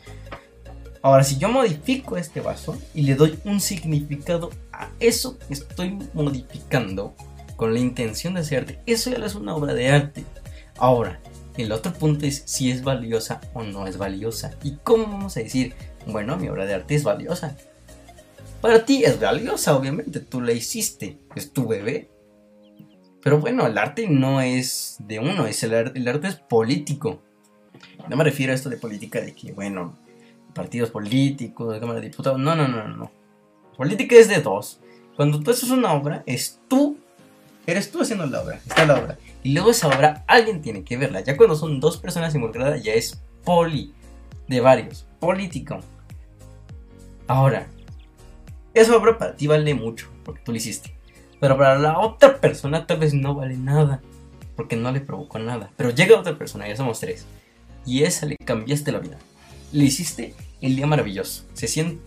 Ahora, 1.02 1.24
si 1.24 1.38
yo 1.38 1.48
modifico 1.48 2.18
este 2.18 2.42
vaso 2.42 2.78
y 2.94 3.04
le 3.04 3.16
doy 3.16 3.40
un 3.46 3.62
significado 3.62 4.50
a 4.74 4.90
eso 5.00 5.38
que 5.40 5.54
estoy 5.54 5.98
modificando, 6.14 7.16
con 7.58 7.74
la 7.74 7.80
intención 7.80 8.36
de 8.36 8.42
hacer 8.42 8.60
arte, 8.60 8.80
eso 8.86 9.10
ya 9.10 9.26
es 9.26 9.36
una 9.36 9.56
obra 9.56 9.74
de 9.74 9.90
arte. 9.90 10.24
Ahora, 10.78 11.20
el 11.58 11.72
otro 11.72 11.92
punto 11.92 12.26
es 12.26 12.44
si 12.46 12.72
es 12.72 12.84
valiosa 12.84 13.42
o 13.54 13.64
no 13.64 13.88
es 13.88 13.98
valiosa. 13.98 14.52
¿Y 14.64 14.78
cómo 14.84 15.08
vamos 15.08 15.36
a 15.36 15.42
decir, 15.42 15.74
bueno, 16.06 16.38
mi 16.38 16.48
obra 16.48 16.66
de 16.66 16.76
arte 16.76 16.96
es 16.96 17.04
valiosa? 17.04 17.58
Para 18.62 18.86
ti 18.86 19.04
es 19.04 19.20
valiosa, 19.20 19.76
obviamente, 19.76 20.20
tú 20.20 20.40
la 20.40 20.54
hiciste, 20.54 21.18
es 21.36 21.52
tu 21.52 21.68
bebé. 21.68 22.10
Pero 23.28 23.40
bueno, 23.40 23.68
el 23.68 23.78
arte 23.78 24.08
no 24.08 24.40
es 24.40 24.96
de 25.00 25.20
uno, 25.20 25.48
es 25.48 25.62
el, 25.62 25.74
arte, 25.74 26.00
el 26.00 26.08
arte 26.08 26.30
es 26.30 26.36
político. 26.36 27.22
No 28.08 28.16
me 28.16 28.24
refiero 28.24 28.54
a 28.54 28.56
esto 28.56 28.70
de 28.70 28.78
política 28.78 29.20
de 29.20 29.36
que, 29.36 29.52
bueno, 29.52 29.98
partidos 30.54 30.92
políticos, 30.92 31.78
Cámara 31.78 32.00
de 32.00 32.08
Diputados. 32.08 32.40
No, 32.40 32.56
no, 32.56 32.70
no, 32.70 32.88
no. 32.88 33.12
Política 33.76 34.16
es 34.16 34.30
de 34.30 34.40
dos. 34.40 34.80
Cuando 35.18 35.42
tú 35.42 35.52
haces 35.52 35.70
una 35.72 35.92
obra, 35.92 36.24
es 36.26 36.62
tú 36.70 36.98
Eres 37.66 37.92
tú 37.92 38.02
haciendo 38.02 38.26
la 38.28 38.44
obra, 38.44 38.62
está 38.66 38.86
la 38.86 38.98
obra. 38.98 39.18
Y 39.44 39.52
luego 39.52 39.72
esa 39.72 39.90
obra 39.90 40.24
alguien 40.26 40.62
tiene 40.62 40.86
que 40.86 40.96
verla. 40.96 41.20
Ya 41.20 41.36
cuando 41.36 41.58
son 41.58 41.82
dos 41.82 41.98
personas 41.98 42.34
involucradas 42.34 42.82
ya 42.82 42.94
es 42.94 43.22
poli, 43.44 43.94
de 44.48 44.62
varios, 44.62 45.06
político. 45.20 45.82
Ahora, 47.28 47.68
esa 48.74 48.96
obra 48.96 49.18
para 49.18 49.36
ti 49.36 49.48
vale 49.48 49.74
mucho, 49.74 50.08
porque 50.24 50.40
tú 50.46 50.54
la 50.54 50.60
hiciste. 50.60 50.97
Pero 51.40 51.58
para 51.58 51.78
la 51.78 52.00
otra 52.00 52.40
persona 52.40 52.88
tal 52.88 53.00
vez 53.00 53.14
no 53.14 53.36
vale 53.36 53.58
nada, 53.58 54.02
porque 54.56 54.76
no 54.76 54.92
le 54.92 55.02
provocó 55.02 55.40
nada. 55.40 55.72
Pero 55.78 55.92
llega 55.92 56.20
otra 56.20 56.38
persona, 56.38 56.68
ya 56.68 56.76
somos 56.76 57.00
tres, 57.00 57.26
y 57.86 58.04
esa 58.04 58.26
le 58.26 58.38
cambiaste 58.38 58.92
la 58.92 59.00
vida. 59.00 59.18
Le 59.72 59.86
hiciste 59.86 60.34
el 60.62 60.76
día 60.76 60.88
maravilloso. 60.88 61.46
Se 61.54 61.68
siente, 61.68 62.02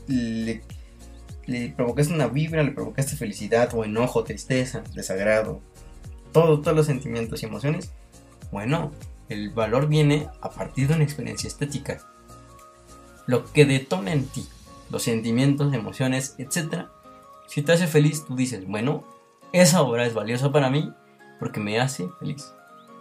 le 1.47 1.69
provocaste 1.71 2.13
una 2.13 2.27
vibra, 2.27 2.63
le 2.63 2.73
provocaste 2.73 3.17
felicidad 3.17 3.73
o 3.75 3.85
enojo, 3.85 4.25
tristeza, 4.25 4.83
desagrado, 4.95 5.61
todo, 6.33 6.61
todos 6.61 6.77
los 6.77 6.87
sentimientos 6.87 7.43
y 7.43 7.47
emociones, 7.47 7.93
bueno, 8.53 8.93
el 9.29 9.51
valor 9.51 9.89
viene 9.89 10.29
a 10.41 10.51
partir 10.51 10.89
de 10.89 10.95
una 10.95 11.05
experiencia 11.05 11.49
estética. 11.49 11.99
Lo 13.27 13.51
que 13.53 13.65
detona 13.65 14.13
en 14.13 14.27
ti, 14.27 14.45
los 14.91 15.05
sentimientos, 15.05 15.73
emociones, 15.73 16.35
etc. 16.39 16.87
Si 17.47 17.63
te 17.63 17.73
hace 17.73 17.87
feliz, 17.87 18.25
tú 18.27 18.35
dices, 18.35 18.67
bueno, 18.67 19.05
esa 19.53 19.83
obra 19.83 20.07
es 20.07 20.15
valiosa 20.15 20.53
para 20.53 20.71
mí 20.71 20.93
porque 21.39 21.61
me 21.61 21.81
hace 21.81 22.09
feliz. 22.19 22.53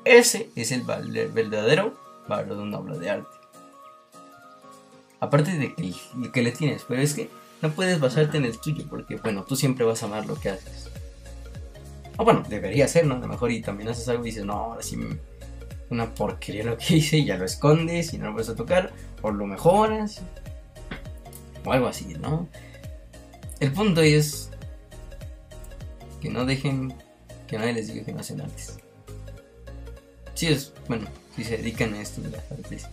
Ese 0.05 0.49
es 0.55 0.71
el 0.71 0.83
verdadero 0.83 1.93
valor 2.27 2.55
de 2.55 2.63
una 2.63 2.79
obra 2.79 2.97
de 2.97 3.09
arte. 3.09 3.37
Aparte 5.19 5.57
de 5.57 5.75
que, 5.75 5.93
que 6.31 6.41
le 6.41 6.51
tienes, 6.51 6.85
pero 6.87 7.01
es 7.01 7.13
que 7.13 7.29
no 7.61 7.71
puedes 7.71 7.99
basarte 7.99 8.37
en 8.37 8.45
el 8.45 8.57
tuyo 8.57 8.85
porque, 8.89 9.17
bueno, 9.17 9.43
tú 9.43 9.55
siempre 9.55 9.85
vas 9.85 10.01
a 10.01 10.05
amar 10.05 10.25
lo 10.25 10.35
que 10.35 10.49
haces. 10.49 10.89
O 12.17 12.23
bueno, 12.23 12.43
debería 12.47 12.87
ser, 12.87 13.05
¿no? 13.05 13.15
A 13.15 13.19
lo 13.19 13.27
mejor 13.27 13.51
y 13.51 13.61
también 13.61 13.89
haces 13.89 14.07
algo 14.07 14.23
y 14.23 14.29
dices, 14.29 14.45
no, 14.45 14.53
ahora 14.53 14.81
sí 14.81 14.97
una 15.89 16.13
porquería 16.13 16.63
lo 16.63 16.77
que 16.77 16.95
hice 16.97 17.17
y 17.17 17.25
ya 17.25 17.37
lo 17.37 17.45
escondes 17.45 18.13
y 18.13 18.17
no 18.17 18.27
lo 18.27 18.33
puedes 18.33 18.49
a 18.49 18.55
tocar. 18.55 18.93
O 19.21 19.31
lo 19.31 19.45
mejoras. 19.45 20.21
O 21.65 21.73
algo 21.73 21.87
así, 21.87 22.15
¿no? 22.19 22.47
El 23.59 23.73
punto 23.73 24.01
es 24.01 24.51
que 26.21 26.29
no 26.29 26.45
dejen 26.45 26.93
que 27.47 27.57
nadie 27.57 27.73
les 27.73 27.87
diga 27.87 28.05
que 28.05 28.13
no 28.13 28.19
hacen 28.19 28.41
antes. 28.41 28.77
Si 30.35 30.47
es, 30.47 30.73
bueno, 30.87 31.07
si 31.35 31.43
se 31.43 31.57
dedican 31.57 31.93
a 31.93 32.01
esto 32.01 32.21
de 32.21 32.29
las 32.29 32.51
artes, 32.51 32.87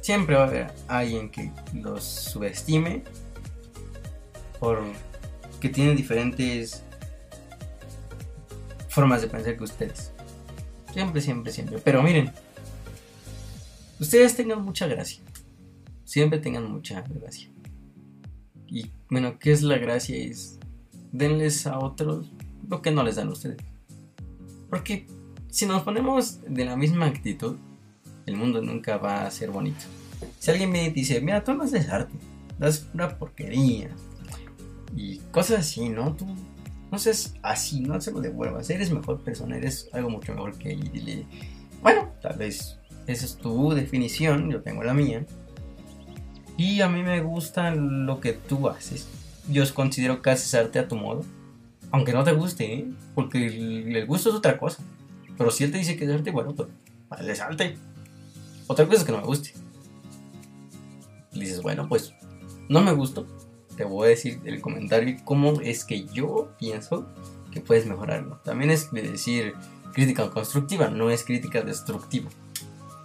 siempre 0.00 0.36
va 0.36 0.44
a 0.44 0.48
haber 0.48 0.72
alguien 0.88 1.30
que 1.30 1.50
los 1.74 2.04
subestime 2.04 3.02
por 4.58 4.82
que 5.60 5.68
tienen 5.68 5.96
diferentes 5.96 6.82
formas 8.88 9.22
de 9.22 9.28
pensar 9.28 9.56
que 9.56 9.64
ustedes. 9.64 10.12
Siempre, 10.92 11.20
siempre, 11.20 11.52
siempre. 11.52 11.78
Pero 11.78 12.02
miren, 12.02 12.32
ustedes 14.00 14.34
tengan 14.34 14.62
mucha 14.62 14.86
gracia. 14.86 15.22
Siempre 16.04 16.38
tengan 16.38 16.70
mucha 16.70 17.02
gracia. 17.02 17.50
Y 18.66 18.90
bueno, 19.10 19.38
¿qué 19.38 19.52
es 19.52 19.62
la 19.62 19.78
gracia? 19.78 20.16
Es 20.16 20.58
denles 21.16 21.66
a 21.66 21.78
otros 21.78 22.30
lo 22.68 22.82
que 22.82 22.90
no 22.90 23.02
les 23.02 23.16
dan 23.16 23.28
a 23.28 23.32
ustedes. 23.32 23.58
Porque 24.70 25.06
si 25.48 25.66
nos 25.66 25.82
ponemos 25.82 26.40
de 26.46 26.64
la 26.64 26.76
misma 26.76 27.06
actitud, 27.06 27.56
el 28.26 28.36
mundo 28.36 28.60
nunca 28.60 28.96
va 28.98 29.24
a 29.24 29.30
ser 29.30 29.50
bonito. 29.50 29.84
Si 30.38 30.50
alguien 30.50 30.70
me 30.70 30.90
dice, 30.90 31.20
mira, 31.20 31.44
tú 31.44 31.54
no 31.54 31.64
haces 31.64 31.88
arte, 31.88 32.14
das 32.58 32.88
una 32.92 33.16
porquería. 33.16 33.90
Y 34.94 35.18
cosas 35.30 35.60
así, 35.60 35.88
¿no? 35.88 36.14
Tú 36.14 36.26
no 36.90 36.98
seas 36.98 37.34
así, 37.42 37.80
no 37.80 38.00
se 38.00 38.12
lo 38.12 38.20
devuelvas. 38.20 38.70
Eres 38.70 38.90
mejor 38.90 39.22
persona, 39.22 39.56
eres 39.56 39.88
algo 39.92 40.10
mucho 40.10 40.32
mejor 40.34 40.56
que 40.56 40.72
él. 40.72 40.90
Dile, 40.92 41.26
bueno, 41.82 42.10
tal 42.20 42.36
vez 42.38 42.78
esa 43.06 43.24
es 43.24 43.36
tu 43.36 43.72
definición, 43.72 44.50
yo 44.50 44.62
tengo 44.62 44.82
la 44.82 44.94
mía. 44.94 45.24
Y 46.56 46.80
a 46.80 46.88
mí 46.88 47.02
me 47.02 47.20
gusta 47.20 47.74
lo 47.74 48.20
que 48.20 48.32
tú 48.32 48.68
haces. 48.68 49.08
Yo 49.48 49.62
considero 49.74 50.22
que 50.22 50.30
haces 50.30 50.54
arte 50.54 50.78
a 50.78 50.88
tu 50.88 50.96
modo. 50.96 51.24
Aunque 51.92 52.12
no 52.12 52.24
te 52.24 52.32
guste, 52.32 52.74
¿eh? 52.74 52.86
porque 53.14 53.46
el, 53.46 54.06
gusto 54.06 54.30
es 54.30 54.34
otra 54.34 54.58
cosa. 54.58 54.82
Pero 55.38 55.50
si 55.50 55.64
él 55.64 55.72
te 55.72 55.78
dice 55.78 55.96
que 55.96 56.04
es 56.04 56.10
arte, 56.10 56.30
bueno, 56.30 56.54
pues 56.54 56.68
le 57.20 57.34
salte. 57.34 57.76
Otra 58.66 58.86
cosa 58.86 58.98
es 58.98 59.04
que 59.04 59.12
no 59.12 59.18
me 59.18 59.26
guste. 59.26 59.54
Y 61.32 61.40
dices, 61.40 61.62
bueno, 61.62 61.88
pues 61.88 62.12
no 62.68 62.80
me 62.80 62.92
gustó. 62.92 63.26
Te 63.76 63.84
voy 63.84 64.06
a 64.06 64.10
decir 64.10 64.40
el 64.44 64.60
comentario 64.60 65.16
cómo 65.24 65.60
es 65.60 65.84
que 65.84 66.06
yo 66.06 66.50
pienso 66.58 67.06
que 67.52 67.60
puedes 67.60 67.86
mejorarlo. 67.86 68.40
También 68.44 68.70
es 68.70 68.90
decir 68.90 69.54
crítica 69.92 70.30
constructiva, 70.30 70.88
no 70.88 71.10
es 71.10 71.24
crítica 71.24 71.62
destructiva. 71.62 72.30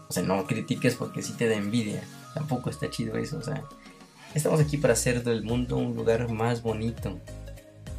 O 0.10 0.13
sea, 0.13 0.24
no 0.24 0.45
critiques 0.45 0.95
porque 0.95 1.21
si 1.21 1.33
te 1.33 1.48
da 1.48 1.55
envidia. 1.55 2.03
Tampoco 2.33 2.69
está 2.69 2.89
chido 2.89 3.15
eso. 3.17 3.38
O 3.38 3.41
sea, 3.41 3.63
estamos 4.33 4.59
aquí 4.59 4.77
para 4.77 4.93
hacer 4.93 5.23
del 5.23 5.43
mundo 5.43 5.77
un 5.77 5.95
lugar 5.95 6.29
más 6.31 6.61
bonito. 6.61 7.19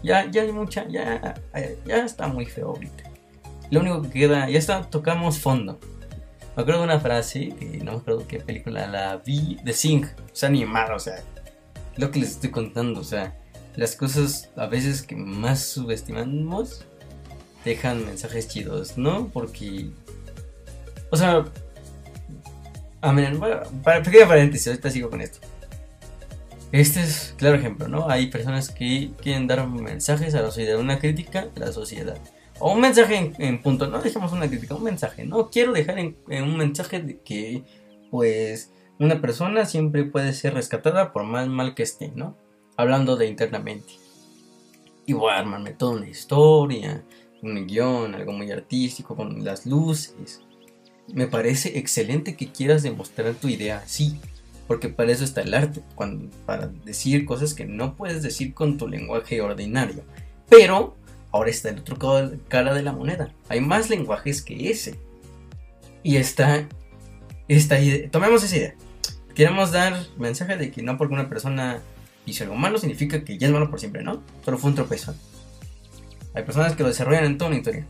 Ya, 0.02 0.30
ya 0.30 0.42
hay 0.42 0.52
mucha, 0.52 0.86
ya, 0.88 1.34
ya 1.86 2.04
está 2.04 2.26
muy 2.26 2.46
feo 2.46 2.68
ahorita. 2.68 3.04
Lo 3.70 3.80
único 3.80 4.02
que 4.02 4.10
queda, 4.10 4.50
ya 4.50 4.58
está, 4.58 4.82
tocamos 4.82 5.38
fondo. 5.38 5.78
Me 6.56 6.62
acuerdo 6.62 6.80
de 6.80 6.84
una 6.84 7.00
frase, 7.00 7.54
que 7.58 7.78
no 7.82 7.92
me 7.92 7.98
acuerdo 7.98 8.26
qué 8.26 8.38
película 8.38 8.86
la 8.86 9.16
vi, 9.16 9.56
de 9.64 9.72
Sing, 9.72 10.04
o 10.04 10.34
sea, 10.34 10.50
animada, 10.50 10.94
o 10.94 10.98
sea, 10.98 11.22
lo 11.96 12.10
que 12.10 12.20
les 12.20 12.32
estoy 12.32 12.50
contando, 12.50 13.00
o 13.00 13.04
sea, 13.04 13.34
las 13.76 13.96
cosas 13.96 14.50
a 14.56 14.66
veces 14.66 15.02
que 15.02 15.16
más 15.16 15.60
subestimamos 15.60 16.84
dejan 17.64 18.04
mensajes 18.04 18.48
chidos, 18.48 18.98
¿no? 18.98 19.28
Porque, 19.28 19.90
o 21.10 21.16
sea, 21.16 21.46
a 23.00 23.12
ver, 23.12 23.38
para, 23.82 24.02
pequeño 24.02 24.28
paréntesis, 24.28 24.66
ahorita 24.66 24.90
sigo 24.90 25.08
con 25.08 25.22
esto. 25.22 25.38
Este 26.72 27.02
es 27.02 27.34
claro 27.36 27.56
ejemplo, 27.56 27.86
¿no? 27.86 28.08
Hay 28.08 28.28
personas 28.28 28.70
que 28.70 29.12
quieren 29.20 29.46
dar 29.46 29.68
mensajes 29.68 30.34
a 30.34 30.40
la 30.40 30.48
sociedad, 30.48 30.80
una 30.80 30.98
crítica 30.98 31.50
a 31.54 31.60
la 31.60 31.70
sociedad. 31.70 32.18
O 32.58 32.72
un 32.72 32.80
mensaje 32.80 33.34
en, 33.38 33.60
punto, 33.60 33.88
no 33.88 34.00
dejemos 34.00 34.32
una 34.32 34.48
crítica, 34.48 34.74
un 34.74 34.84
mensaje, 34.84 35.26
¿no? 35.26 35.50
Quiero 35.50 35.72
dejar 35.72 35.98
un 35.98 36.56
mensaje 36.56 37.02
de 37.02 37.20
que, 37.20 37.62
pues, 38.10 38.72
una 38.98 39.20
persona 39.20 39.66
siempre 39.66 40.04
puede 40.04 40.32
ser 40.32 40.54
rescatada 40.54 41.12
por 41.12 41.24
más 41.24 41.46
mal 41.46 41.74
que 41.74 41.82
esté, 41.82 42.10
¿no? 42.14 42.36
Hablando 42.78 43.16
de 43.16 43.26
internamente. 43.26 43.92
Y 45.04 45.12
voy 45.12 45.30
a 45.30 45.40
armarme 45.40 45.72
toda 45.72 45.96
una 45.96 46.08
historia, 46.08 47.04
un 47.42 47.66
guion, 47.66 48.14
algo 48.14 48.32
muy 48.32 48.50
artístico, 48.50 49.14
con 49.14 49.44
las 49.44 49.66
luces. 49.66 50.40
Me 51.12 51.26
parece 51.26 51.78
excelente 51.78 52.34
que 52.34 52.50
quieras 52.50 52.82
demostrar 52.82 53.34
tu 53.34 53.48
idea 53.48 53.78
así, 53.84 54.18
porque 54.72 54.88
para 54.88 55.12
eso 55.12 55.22
está 55.22 55.42
el 55.42 55.52
arte, 55.52 55.82
para 56.46 56.68
decir 56.68 57.26
cosas 57.26 57.52
que 57.52 57.66
no 57.66 57.94
puedes 57.94 58.22
decir 58.22 58.54
con 58.54 58.78
tu 58.78 58.88
lenguaje 58.88 59.42
ordinario. 59.42 60.02
Pero 60.48 60.96
ahora 61.30 61.50
está 61.50 61.68
el 61.68 61.80
otro 61.80 61.98
cara 62.48 62.72
de 62.72 62.82
la 62.82 62.92
moneda. 62.92 63.34
Hay 63.50 63.60
más 63.60 63.90
lenguajes 63.90 64.40
que 64.40 64.70
ese. 64.70 64.98
Y 66.02 66.16
está 66.16 66.66
esta 67.48 67.78
idea. 67.80 68.10
Tomemos 68.10 68.42
esa 68.44 68.56
idea. 68.56 68.74
Queremos 69.34 69.72
dar 69.72 70.06
mensaje 70.16 70.56
de 70.56 70.70
que 70.70 70.82
no 70.82 70.96
porque 70.96 71.12
una 71.12 71.28
persona 71.28 71.82
hizo 72.24 72.44
algo 72.44 72.56
malo 72.56 72.78
significa 72.78 73.24
que 73.24 73.36
ya 73.36 73.48
es 73.48 73.52
malo 73.52 73.68
por 73.68 73.78
siempre, 73.78 74.02
¿no? 74.02 74.22
Solo 74.42 74.56
fue 74.56 74.70
un 74.70 74.76
tropezón. 74.76 75.16
Hay 76.32 76.44
personas 76.44 76.74
que 76.74 76.82
lo 76.82 76.88
desarrollan 76.88 77.26
en 77.26 77.36
toda 77.36 77.50
una 77.50 77.58
historia. 77.58 77.86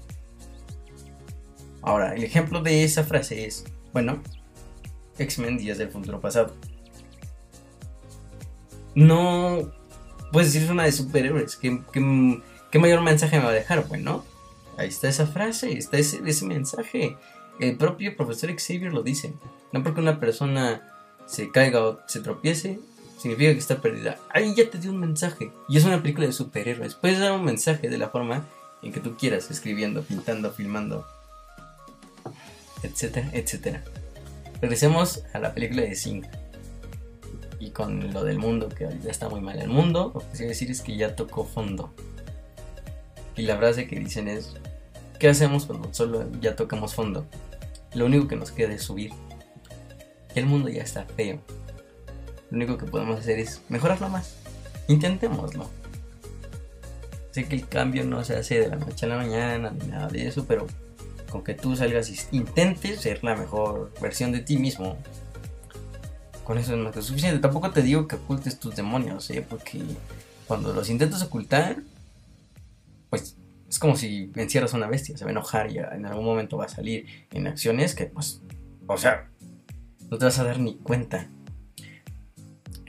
Ahora, 1.80 2.16
el 2.16 2.24
ejemplo 2.24 2.60
de 2.60 2.82
esa 2.82 3.04
frase 3.04 3.46
es, 3.46 3.66
bueno, 3.92 4.20
X-Men 5.16 5.58
Días 5.58 5.78
del 5.78 5.90
Futuro 5.90 6.20
Pasado 6.20 6.56
no 8.94 9.70
puedes 10.32 10.52
decir 10.52 10.70
una 10.70 10.84
de 10.84 10.92
superhéroes. 10.92 11.56
¿Qué, 11.56 12.78
mayor 12.78 13.02
mensaje 13.02 13.38
me 13.38 13.44
va 13.44 13.50
a 13.50 13.54
dejar? 13.54 13.86
Bueno, 13.88 14.24
ahí 14.76 14.88
está 14.88 15.08
esa 15.08 15.26
frase, 15.26 15.76
está 15.76 15.98
ese, 15.98 16.20
ese 16.26 16.46
mensaje. 16.46 17.16
El 17.60 17.76
propio 17.76 18.16
profesor 18.16 18.50
Xavier 18.50 18.92
lo 18.92 19.02
dice. 19.02 19.34
No 19.72 19.82
porque 19.82 20.00
una 20.00 20.20
persona 20.20 20.88
se 21.26 21.50
caiga 21.50 21.86
o 21.86 22.00
se 22.06 22.20
tropiece, 22.20 22.78
significa 23.18 23.52
que 23.52 23.58
está 23.58 23.80
perdida. 23.80 24.18
Ahí 24.30 24.54
ya 24.54 24.68
te 24.68 24.78
dio 24.78 24.90
un 24.90 25.00
mensaje. 25.00 25.52
Y 25.68 25.76
es 25.76 25.84
una 25.84 26.02
película 26.02 26.26
de 26.26 26.32
superhéroes. 26.32 26.94
Puedes 26.94 27.18
dar 27.18 27.32
un 27.32 27.44
mensaje 27.44 27.88
de 27.88 27.98
la 27.98 28.08
forma 28.08 28.44
en 28.82 28.92
que 28.92 29.00
tú 29.00 29.16
quieras, 29.16 29.50
escribiendo, 29.50 30.02
pintando, 30.02 30.50
filmando, 30.50 31.06
etcétera, 32.82 33.30
etcétera. 33.32 33.84
Regresemos 34.60 35.22
a 35.32 35.38
la 35.38 35.54
película 35.54 35.82
de 35.82 35.94
Sing 35.94 36.26
y 37.62 37.70
con 37.70 38.12
lo 38.12 38.24
del 38.24 38.40
mundo, 38.40 38.68
que 38.68 38.88
ya 39.04 39.10
está 39.10 39.28
muy 39.28 39.40
mal 39.40 39.56
el 39.60 39.68
mundo, 39.68 40.10
lo 40.12 40.20
que 40.20 40.26
quiere 40.30 40.48
decir 40.48 40.68
es 40.72 40.80
que 40.80 40.96
ya 40.96 41.14
tocó 41.14 41.44
fondo. 41.44 41.94
Y 43.36 43.42
la 43.42 43.56
frase 43.56 43.86
que 43.86 44.00
dicen 44.00 44.26
es, 44.26 44.54
¿qué 45.20 45.28
hacemos 45.28 45.66
cuando 45.66 45.94
solo 45.94 46.26
ya 46.40 46.56
tocamos 46.56 46.92
fondo? 46.92 47.24
Lo 47.94 48.06
único 48.06 48.26
que 48.26 48.34
nos 48.34 48.50
queda 48.50 48.74
es 48.74 48.82
subir. 48.82 49.12
El 50.34 50.46
mundo 50.46 50.70
ya 50.70 50.82
está 50.82 51.04
feo. 51.04 51.38
Lo 52.50 52.56
único 52.56 52.78
que 52.78 52.86
podemos 52.86 53.20
hacer 53.20 53.38
es 53.38 53.62
mejorarlo 53.68 54.08
más. 54.08 54.34
Intentémoslo. 54.88 55.70
Sé 57.30 57.44
que 57.44 57.54
el 57.54 57.68
cambio 57.68 58.04
no 58.04 58.24
se 58.24 58.34
hace 58.34 58.58
de 58.58 58.68
la 58.70 58.76
noche 58.76 59.06
a 59.06 59.08
la 59.08 59.18
mañana 59.18 59.70
ni 59.70 59.86
nada 59.86 60.08
de 60.08 60.26
eso, 60.26 60.46
pero 60.48 60.66
con 61.30 61.44
que 61.44 61.54
tú 61.54 61.76
salgas 61.76 62.10
y 62.10 62.36
intentes 62.36 63.00
ser 63.00 63.22
la 63.22 63.36
mejor 63.36 63.92
versión 64.02 64.32
de 64.32 64.40
ti 64.40 64.58
mismo, 64.58 64.98
con 66.44 66.58
eso 66.58 66.72
es 66.72 66.78
más 66.78 66.92
que 66.92 67.02
suficiente. 67.02 67.38
Tampoco 67.40 67.70
te 67.70 67.82
digo 67.82 68.08
que 68.08 68.16
ocultes 68.16 68.58
tus 68.58 68.76
demonios, 68.76 69.30
¿eh? 69.30 69.44
Porque 69.48 69.80
cuando 70.46 70.72
los 70.72 70.90
intentas 70.90 71.22
ocultar, 71.22 71.82
pues 73.10 73.36
es 73.68 73.78
como 73.78 73.96
si 73.96 74.30
encierras 74.34 74.74
a 74.74 74.76
una 74.76 74.86
bestia, 74.86 75.16
se 75.16 75.24
va 75.24 75.30
a 75.30 75.32
enojar 75.32 75.70
y 75.70 75.78
en 75.78 76.04
algún 76.04 76.24
momento 76.24 76.58
va 76.58 76.66
a 76.66 76.68
salir 76.68 77.06
en 77.30 77.46
acciones 77.46 77.94
que, 77.94 78.06
pues, 78.06 78.40
o 78.86 78.98
sea, 78.98 79.30
no 80.10 80.18
te 80.18 80.24
vas 80.24 80.38
a 80.38 80.44
dar 80.44 80.58
ni 80.58 80.76
cuenta. 80.76 81.28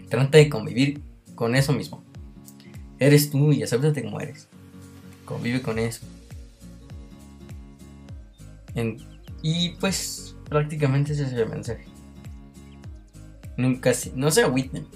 Trata 0.09 0.37
de 0.37 0.49
convivir 0.49 1.01
con 1.35 1.55
eso 1.55 1.73
mismo. 1.73 2.03
Eres 2.99 3.31
tú 3.31 3.51
y 3.51 3.63
acéptate 3.63 4.03
como 4.03 4.19
eres. 4.19 4.47
Convive 5.25 5.61
con 5.61 5.79
eso. 5.79 6.05
y 9.41 9.69
pues 9.79 10.35
prácticamente 10.49 11.13
ese 11.13 11.23
es 11.23 11.33
el 11.33 11.47
mensaje. 11.47 11.92
Nunca, 13.57 13.91
no 14.15 14.31
se 14.31 14.43
agüiten. 14.43 14.87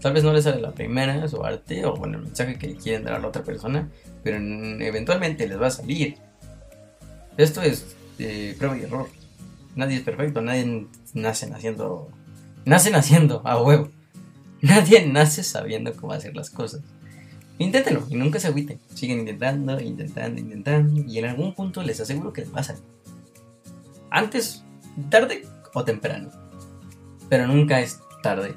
Tal 0.00 0.14
vez 0.14 0.24
no 0.24 0.32
les 0.32 0.44
sale 0.44 0.60
la 0.60 0.72
primera 0.72 1.28
su 1.28 1.44
arte 1.44 1.84
o 1.84 1.94
bueno, 1.94 2.18
el 2.18 2.24
mensaje 2.24 2.58
que 2.58 2.74
quieren 2.74 3.04
dar 3.04 3.14
a 3.14 3.18
la 3.18 3.28
otra 3.28 3.42
persona, 3.42 3.88
pero 4.22 4.38
eventualmente 4.38 5.46
les 5.46 5.60
va 5.60 5.66
a 5.66 5.70
salir. 5.70 6.16
Esto 7.36 7.60
es 7.62 7.96
eh, 8.18 8.54
prueba 8.58 8.78
y 8.78 8.82
error. 8.82 9.08
Nadie 9.76 9.96
es 9.96 10.02
perfecto, 10.02 10.40
nadie 10.40 10.86
nace 11.14 11.46
naciendo. 11.48 12.08
Nace 12.64 12.90
naciendo 12.90 13.42
a 13.44 13.62
huevo. 13.62 13.88
Nadie 14.62 15.06
nace 15.06 15.42
sabiendo 15.42 15.94
cómo 15.94 16.12
hacer 16.12 16.36
las 16.36 16.50
cosas. 16.50 16.82
Inténtenlo 17.58 18.06
y 18.10 18.16
nunca 18.16 18.38
se 18.38 18.48
agüiten. 18.48 18.78
Siguen 18.94 19.20
intentando, 19.20 19.80
intentando, 19.80 20.40
intentando. 20.40 21.00
Y 21.06 21.18
en 21.18 21.24
algún 21.26 21.54
punto 21.54 21.82
les 21.82 22.00
aseguro 22.00 22.32
que 22.32 22.42
les 22.42 22.54
va 22.54 22.60
a 22.60 22.64
salir. 22.64 22.82
Antes, 24.10 24.62
tarde 25.08 25.46
o 25.72 25.84
temprano. 25.84 26.30
Pero 27.30 27.46
nunca 27.46 27.80
es 27.80 28.00
tarde. 28.22 28.56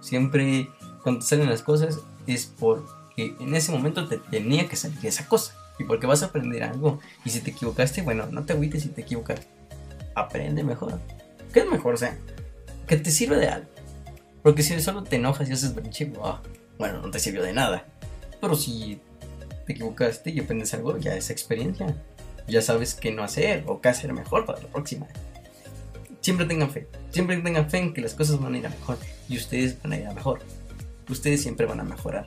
Siempre 0.00 0.68
cuando 1.04 1.20
salen 1.20 1.48
las 1.48 1.62
cosas 1.62 2.00
es 2.26 2.46
porque 2.46 3.36
en 3.38 3.54
ese 3.54 3.70
momento 3.70 4.08
te 4.08 4.18
tenía 4.18 4.68
que 4.68 4.74
salir 4.74 4.98
esa 5.04 5.28
cosa. 5.28 5.54
Y 5.78 5.84
porque 5.84 6.06
vas 6.06 6.22
a 6.22 6.26
aprender 6.26 6.64
algo. 6.64 6.98
Y 7.24 7.30
si 7.30 7.40
te 7.40 7.52
equivocaste, 7.52 8.02
bueno, 8.02 8.26
no 8.30 8.44
te 8.44 8.54
agüites 8.54 8.82
si 8.82 8.88
te 8.88 9.02
equivocas. 9.02 9.40
Aprende 10.14 10.64
mejor. 10.64 10.98
¿Qué 11.52 11.60
es 11.60 11.70
mejor? 11.70 11.94
O 11.94 11.96
sea, 11.96 12.18
que 12.86 12.96
te 12.96 13.10
sirva 13.10 13.36
de 13.36 13.48
algo. 13.48 13.68
Porque 14.42 14.62
si 14.62 14.80
solo 14.80 15.04
te 15.04 15.16
enojas 15.16 15.48
y 15.48 15.52
haces 15.52 15.74
berrinche, 15.74 16.12
bueno, 16.78 17.00
no 17.00 17.10
te 17.10 17.18
sirvió 17.18 17.42
de 17.42 17.52
nada. 17.52 17.86
Pero 18.40 18.56
si 18.56 19.00
te 19.66 19.72
equivocaste 19.72 20.30
y 20.30 20.40
aprendes 20.40 20.74
algo, 20.74 20.98
ya 20.98 21.14
es 21.14 21.30
experiencia. 21.30 21.94
Ya 22.48 22.60
sabes 22.60 22.94
qué 22.94 23.12
no 23.12 23.22
hacer 23.22 23.64
o 23.66 23.80
qué 23.80 23.88
hacer 23.88 24.12
mejor 24.12 24.44
para 24.44 24.60
la 24.60 24.68
próxima. 24.68 25.06
Siempre 26.22 26.46
tengan 26.46 26.70
fe. 26.70 26.88
Siempre 27.10 27.36
tengan 27.38 27.68
fe 27.68 27.78
en 27.78 27.92
que 27.92 28.00
las 28.00 28.14
cosas 28.14 28.40
van 28.40 28.54
a 28.54 28.58
ir 28.58 28.66
a 28.66 28.70
mejor. 28.70 28.96
Y 29.28 29.36
ustedes 29.36 29.76
van 29.82 29.92
a 29.92 29.98
ir 29.98 30.06
a 30.06 30.14
mejor. 30.14 30.40
Ustedes 31.10 31.42
siempre 31.42 31.66
van 31.66 31.80
a 31.80 31.84
mejorar. 31.84 32.26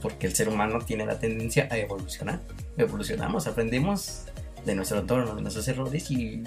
Porque 0.00 0.28
el 0.28 0.34
ser 0.34 0.48
humano 0.48 0.78
tiene 0.78 1.04
la 1.04 1.18
tendencia 1.18 1.68
a 1.70 1.76
evolucionar. 1.76 2.40
Evolucionamos, 2.78 3.46
aprendemos 3.48 4.22
de 4.64 4.74
nuestro 4.76 5.00
entorno, 5.00 5.34
de 5.34 5.42
nuestros 5.42 5.66
errores 5.66 6.10
y 6.10 6.44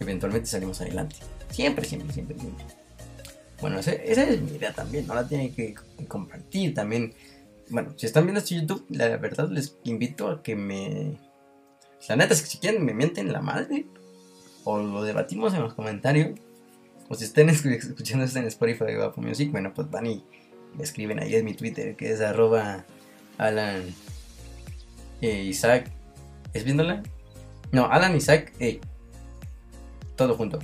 eventualmente 0.00 0.46
salimos 0.46 0.80
adelante. 0.82 1.16
Siempre, 1.50 1.86
siempre, 1.86 2.12
siempre, 2.12 2.38
siempre. 2.38 2.64
Bueno, 3.60 3.78
esa, 3.78 3.92
es 3.92 4.42
mi 4.42 4.56
idea 4.56 4.74
también, 4.74 5.06
no 5.06 5.14
la 5.14 5.26
tienen 5.26 5.54
que 5.54 5.74
compartir 6.08 6.74
también. 6.74 7.14
Bueno, 7.70 7.94
si 7.96 8.04
están 8.04 8.24
viendo 8.24 8.40
este 8.40 8.56
YouTube, 8.56 8.84
la 8.90 9.16
verdad 9.16 9.48
les 9.48 9.78
invito 9.84 10.28
a 10.28 10.42
que 10.42 10.56
me... 10.56 11.18
La 12.08 12.16
neta 12.16 12.34
es 12.34 12.42
que 12.42 12.48
si 12.48 12.58
quieren 12.58 12.84
me 12.84 12.92
mienten 12.92 13.32
la 13.32 13.40
madre, 13.40 13.86
o 14.64 14.78
lo 14.78 15.02
debatimos 15.02 15.54
en 15.54 15.62
los 15.62 15.74
comentarios, 15.74 16.38
o 17.08 17.14
si 17.14 17.24
estén 17.24 17.48
escuchando 17.50 18.24
esto 18.24 18.38
en 18.38 18.46
Spotify 18.46 18.94
o 18.98 19.04
Apple 19.04 19.26
Music, 19.26 19.50
bueno, 19.52 19.72
pues 19.74 19.90
van 19.90 20.06
y 20.06 20.24
me 20.76 20.82
escriben 20.82 21.20
ahí 21.20 21.34
en 21.34 21.44
mi 21.44 21.54
Twitter, 21.54 21.94
que 21.96 22.10
es 22.10 22.20
arroba 22.20 22.84
Alan 23.38 23.82
eh, 25.20 25.42
Isaac. 25.44 25.90
¿Es 26.52 26.64
viéndola? 26.64 27.02
No, 27.72 27.86
Alan 27.86 28.16
Isaac, 28.16 28.52
eh, 28.58 28.80
todo 30.16 30.34
junto 30.34 30.60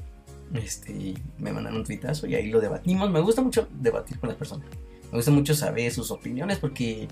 este, 0.54 1.14
me 1.38 1.52
mandan 1.52 1.76
un 1.76 1.84
tuitazo 1.84 2.26
y 2.26 2.34
ahí 2.34 2.50
lo 2.50 2.60
debatimos. 2.60 3.10
Me 3.10 3.20
gusta 3.20 3.42
mucho 3.42 3.68
debatir 3.72 4.18
con 4.18 4.28
las 4.28 4.38
personas. 4.38 4.66
Me 5.10 5.18
gusta 5.18 5.30
mucho 5.30 5.54
saber 5.54 5.92
sus 5.92 6.10
opiniones 6.10 6.58
porque, 6.58 7.08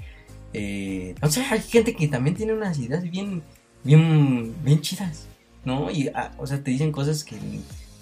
eh, 0.52 1.14
no 1.20 1.28
hay 1.50 1.60
gente 1.60 1.94
que 1.94 2.08
también 2.08 2.36
tiene 2.36 2.52
unas 2.52 2.78
ideas 2.78 3.02
bien, 3.02 3.42
bien, 3.84 4.54
bien 4.64 4.80
chidas, 4.80 5.26
¿no? 5.64 5.90
Y, 5.90 6.08
ah, 6.08 6.32
o 6.38 6.46
sea, 6.46 6.62
te 6.62 6.70
dicen 6.70 6.92
cosas 6.92 7.24
que, 7.24 7.36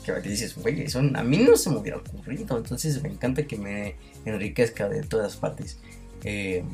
que 0.04 0.20
dices, 0.20 0.56
güey, 0.56 0.82
eso 0.82 0.98
a 0.98 1.22
mí 1.22 1.38
no 1.38 1.56
se 1.56 1.70
me 1.70 1.78
hubiera 1.78 1.98
ocurrido. 1.98 2.56
Entonces 2.56 3.02
me 3.02 3.08
encanta 3.08 3.46
que 3.46 3.56
me 3.56 3.96
enriquezca 4.24 4.88
de 4.88 5.02
todas 5.02 5.36
partes. 5.36 5.78
Eh, 6.24 6.64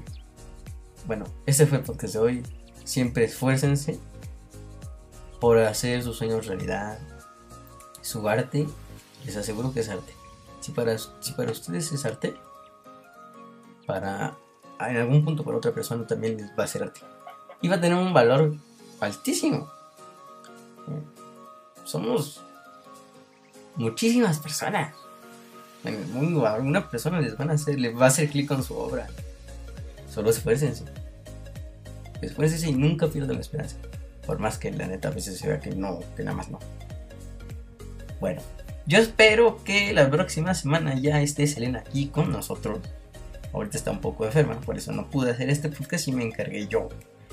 bueno, 1.06 1.24
este 1.46 1.66
fue 1.66 1.78
el 1.78 1.84
podcast 1.84 2.14
de 2.14 2.20
hoy. 2.20 2.42
Siempre 2.84 3.24
esfuércense 3.24 3.98
por 5.40 5.58
hacer 5.58 6.02
sus 6.02 6.16
sueños 6.16 6.46
realidad 6.46 6.98
su 8.02 8.28
arte, 8.28 8.66
les 9.24 9.36
aseguro 9.36 9.72
que 9.72 9.80
es 9.80 9.88
arte. 9.88 10.12
Si 10.60 10.72
para, 10.72 10.96
si 10.98 11.32
para 11.36 11.52
ustedes 11.52 11.90
es 11.92 12.04
arte, 12.04 12.34
para 13.86 14.36
en 14.80 14.96
algún 14.96 15.24
punto 15.24 15.44
para 15.44 15.56
otra 15.56 15.72
persona 15.72 16.06
también 16.06 16.36
les 16.36 16.50
va 16.58 16.64
a 16.64 16.66
ser 16.66 16.82
arte. 16.82 17.00
Y 17.60 17.68
va 17.68 17.76
a 17.76 17.80
tener 17.80 17.96
un 17.96 18.12
valor 18.12 18.54
altísimo. 19.00 19.70
Somos 21.84 22.42
muchísimas 23.76 24.38
personas 24.38 24.94
en 25.84 25.94
el. 25.94 26.44
A 26.44 26.54
alguna 26.54 26.88
persona 26.88 27.20
les 27.20 27.36
van 27.36 27.50
a 27.50 27.54
hacer, 27.54 27.78
les 27.78 27.96
va 27.96 28.06
a 28.06 28.08
hacer 28.08 28.28
clic 28.28 28.48
con 28.48 28.62
su 28.62 28.76
obra. 28.76 29.08
Solo 30.12 30.30
esfuércense. 30.30 30.84
Esfuércense 32.20 32.68
y 32.68 32.74
nunca 32.74 33.08
pierdan 33.08 33.36
la 33.36 33.40
esperanza. 33.40 33.76
Por 34.26 34.38
más 34.38 34.58
que 34.58 34.70
la 34.70 34.86
neta 34.86 35.08
a 35.08 35.10
veces 35.10 35.38
se 35.38 35.48
vea 35.48 35.60
que 35.60 35.70
no, 35.74 36.00
que 36.16 36.22
nada 36.22 36.36
más 36.36 36.48
no. 36.48 36.58
Bueno, 38.20 38.40
yo 38.86 38.98
espero 38.98 39.62
que 39.64 39.92
la 39.92 40.08
próxima 40.08 40.54
semana 40.54 40.94
ya 40.94 41.20
esté 41.20 41.46
Selena 41.46 41.80
aquí 41.80 42.06
con 42.06 42.30
nosotros. 42.30 42.78
Ahorita 43.52 43.76
está 43.76 43.90
un 43.90 44.00
poco 44.00 44.24
enferma, 44.24 44.58
por 44.60 44.76
eso 44.76 44.92
no 44.92 45.10
pude 45.10 45.32
hacer 45.32 45.50
este 45.50 45.68
podcast 45.68 46.08
y 46.08 46.12
me 46.12 46.22
encargué 46.22 46.68
yo. 46.68 46.88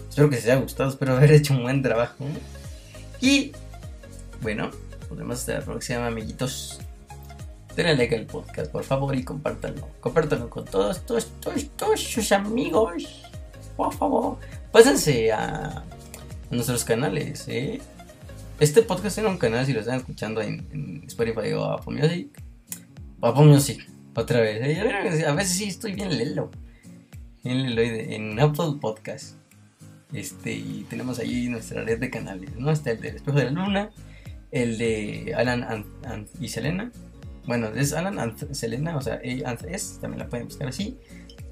Espero 0.09 0.29
que 0.29 0.37
les 0.37 0.45
haya 0.45 0.55
gustado, 0.55 0.89
espero 0.89 1.15
haber 1.15 1.31
hecho 1.31 1.53
un 1.53 1.61
buen 1.61 1.81
trabajo. 1.81 2.25
Y 3.21 3.51
bueno, 4.41 4.71
nos 5.09 5.17
vemos 5.17 5.39
hasta 5.39 5.55
la 5.55 5.61
próxima, 5.61 6.07
amiguitos. 6.07 6.79
Denle 7.75 7.95
like 7.95 8.15
al 8.15 8.25
podcast, 8.25 8.71
por 8.71 8.83
favor, 8.83 9.15
y 9.15 9.23
compártanlo. 9.23 9.87
Compártanlo 9.99 10.49
con 10.49 10.65
todos, 10.65 11.05
todos, 11.05 11.27
todos, 11.39 11.69
todos 11.71 12.01
sus 12.01 12.31
amigos. 12.31 13.23
Por 13.75 13.93
favor, 13.93 14.37
pásense 14.71 15.31
a 15.31 15.83
nuestros 16.51 16.83
canales, 16.83 17.47
¿eh? 17.47 17.79
Este 18.59 18.81
podcast 18.81 19.15
tiene 19.15 19.29
un 19.29 19.37
canal 19.37 19.65
si 19.65 19.71
lo 19.71 19.79
están 19.79 19.99
escuchando 19.99 20.41
en, 20.41 21.03
Spotify 21.07 21.53
o 21.53 21.63
Apple 21.63 21.95
Music. 21.95 22.27
Apple 23.21 23.45
Music, 23.45 23.89
otra 24.15 24.41
vez. 24.41 24.61
¿eh? 24.61 25.25
A 25.25 25.33
veces 25.33 25.57
sí 25.57 25.65
estoy 25.65 25.93
bien 25.93 26.17
lelo. 26.17 26.51
En, 27.43 27.79
en 27.79 28.39
Apple 28.39 28.73
Podcast. 28.81 29.38
Este, 30.13 30.53
y 30.53 30.85
tenemos 30.89 31.19
ahí 31.19 31.47
nuestra 31.49 31.83
red 31.83 31.99
de 31.99 32.09
canales, 32.09 32.55
¿no? 32.57 32.71
Está 32.71 32.91
el 32.91 33.01
del 33.01 33.15
espejo 33.17 33.37
de 33.37 33.45
la 33.45 33.51
luna, 33.51 33.89
el 34.51 34.77
de 34.77 35.33
Alan 35.35 35.85
y 36.39 36.47
Selena. 36.47 36.91
Bueno, 37.45 37.67
es 37.67 37.93
Alan 37.93 38.19
and 38.19 38.53
Selena, 38.53 38.97
o 38.97 39.01
sea, 39.01 39.15
es, 39.15 39.99
también 40.01 40.19
la 40.19 40.27
pueden 40.27 40.47
buscar 40.47 40.67
así. 40.67 40.97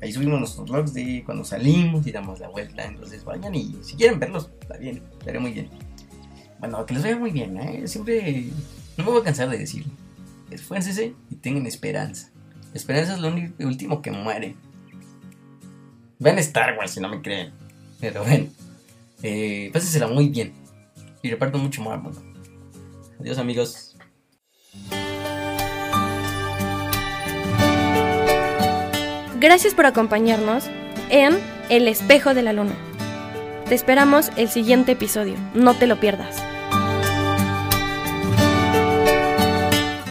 Ahí 0.02 0.12
subimos 0.12 0.40
nuestros 0.40 0.70
vlogs 0.70 0.94
de 0.94 1.24
cuando 1.26 1.44
salimos 1.44 2.06
y 2.06 2.12
damos 2.12 2.40
la 2.40 2.50
vuelta. 2.50 2.84
Entonces 2.86 3.24
vayan 3.24 3.54
y 3.56 3.76
si 3.82 3.96
quieren 3.96 4.20
verlos, 4.20 4.50
está 4.62 4.78
bien, 4.78 5.02
estaré 5.20 5.40
muy 5.40 5.52
bien. 5.52 5.70
Bueno, 6.60 6.86
que 6.86 6.94
les 6.96 7.04
vaya 7.04 7.18
muy 7.18 7.32
bien, 7.32 7.58
¿eh? 7.58 7.88
Siempre 7.88 8.50
no 8.98 9.04
me 9.04 9.12
voy 9.12 9.22
a 9.22 9.24
cansar 9.24 9.50
de 9.50 9.58
decirlo. 9.58 9.92
Esfuércense 10.50 11.14
y 11.30 11.36
tengan 11.36 11.66
esperanza. 11.66 12.30
esperanza 12.74 13.14
es 13.14 13.20
lo 13.20 13.34
último 13.68 14.02
que 14.02 14.12
muere. 14.12 14.56
Vean 16.20 16.40
Star 16.40 16.78
Wars 16.78 16.92
si 16.92 17.00
no 17.00 17.10
me 17.10 17.22
creen. 17.22 17.54
Pero 18.00 18.24
ven, 18.24 18.52
eh, 19.24 19.72
muy 20.12 20.30
bien. 20.30 20.54
Y 21.22 21.30
reparto 21.30 21.58
mucho 21.58 21.82
más. 21.82 22.18
Adiós 23.20 23.38
amigos. 23.38 23.96
Gracias 29.40 29.76
por 29.76 29.86
acompañarnos 29.86 30.66
en 31.10 31.38
El 31.70 31.88
espejo 31.88 32.34
de 32.34 32.42
la 32.44 32.54
luna. 32.54 32.76
Te 33.68 33.76
esperamos 33.76 34.32
el 34.38 34.50
siguiente 34.50 34.94
episodio. 34.94 35.36
No 35.54 35.74
te 35.74 35.88
lo 35.88 36.00
pierdas. 36.00 36.47